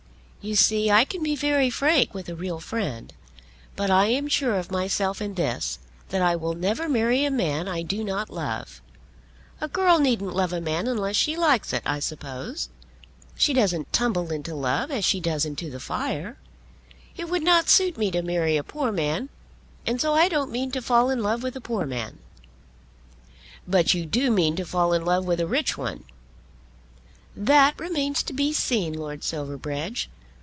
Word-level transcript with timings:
"You 0.43 0.55
see 0.55 0.89
I 0.89 1.05
can 1.05 1.21
be 1.21 1.35
very 1.35 1.69
frank 1.69 2.15
with 2.15 2.27
a 2.27 2.33
real 2.33 2.59
friend. 2.59 3.13
But 3.75 3.91
I 3.91 4.07
am 4.07 4.27
sure 4.27 4.55
of 4.55 4.71
myself 4.71 5.21
in 5.21 5.35
this, 5.35 5.77
that 6.09 6.23
I 6.23 6.35
will 6.35 6.55
never 6.55 6.89
marry 6.89 7.23
a 7.23 7.29
man 7.29 7.67
I 7.67 7.83
do 7.83 8.03
not 8.03 8.31
love. 8.31 8.81
A 9.61 9.67
girl 9.67 9.99
needn't 9.99 10.35
love 10.35 10.51
a 10.51 10.59
man 10.59 10.87
unless 10.87 11.15
she 11.15 11.37
likes 11.37 11.73
it, 11.73 11.83
I 11.85 11.99
suppose. 11.99 12.69
She 13.35 13.53
doesn't 13.53 13.93
tumble 13.93 14.31
into 14.31 14.55
love 14.55 14.89
as 14.89 15.05
she 15.05 15.19
does 15.19 15.45
into 15.45 15.69
the 15.69 15.79
fire. 15.79 16.39
It 17.15 17.29
would 17.29 17.43
not 17.43 17.69
suit 17.69 17.95
me 17.95 18.09
to 18.09 18.23
marry 18.23 18.57
a 18.57 18.63
poor 18.63 18.91
man, 18.91 19.29
and 19.85 20.01
so 20.01 20.15
I 20.15 20.27
don't 20.27 20.49
mean 20.49 20.71
to 20.71 20.81
fall 20.81 21.11
in 21.11 21.21
love 21.21 21.43
with 21.43 21.55
a 21.55 21.61
poor 21.61 21.85
man." 21.85 22.17
"But 23.67 23.93
you 23.93 24.07
do 24.07 24.31
mean 24.31 24.55
to 24.55 24.65
fall 24.65 24.91
in 24.93 25.05
love 25.05 25.23
with 25.23 25.39
a 25.39 25.45
rich 25.45 25.77
one?" 25.77 26.03
"That 27.35 27.79
remains 27.79 28.23
to 28.23 28.33
be 28.33 28.53
seen, 28.53 28.93
Lord 28.93 29.23
Silverbridge. 29.23 30.09